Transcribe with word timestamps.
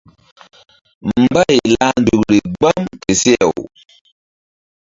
Mbay 1.15 1.57
lah 1.75 1.93
nzukri 2.01 2.39
gbam 2.53 2.79
ke 3.01 3.11
seh-aw. 3.21 3.57